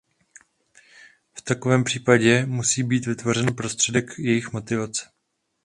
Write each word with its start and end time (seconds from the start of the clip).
V 1.33 1.41
takovém 1.41 1.83
případě 1.83 2.45
musí 2.45 2.83
být 2.83 3.05
vytvořen 3.05 3.45
prostředek 3.55 4.19
jejich 4.19 4.51
motivace. 4.51 5.05